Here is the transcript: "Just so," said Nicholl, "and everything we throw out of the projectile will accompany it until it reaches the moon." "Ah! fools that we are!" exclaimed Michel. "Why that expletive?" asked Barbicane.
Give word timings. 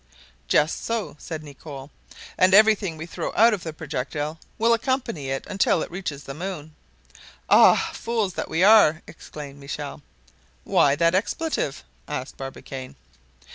"Just 0.47 0.83
so," 0.83 1.15
said 1.19 1.43
Nicholl, 1.43 1.91
"and 2.35 2.55
everything 2.55 2.97
we 2.97 3.05
throw 3.05 3.31
out 3.35 3.53
of 3.53 3.61
the 3.61 3.71
projectile 3.71 4.39
will 4.57 4.73
accompany 4.73 5.29
it 5.29 5.45
until 5.45 5.83
it 5.83 5.91
reaches 5.91 6.23
the 6.23 6.33
moon." 6.33 6.73
"Ah! 7.51 7.91
fools 7.93 8.33
that 8.33 8.49
we 8.49 8.63
are!" 8.63 9.03
exclaimed 9.05 9.59
Michel. 9.59 10.01
"Why 10.63 10.95
that 10.95 11.13
expletive?" 11.13 11.83
asked 12.07 12.35
Barbicane. 12.35 12.95